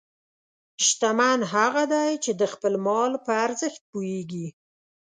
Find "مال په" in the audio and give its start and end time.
2.85-3.31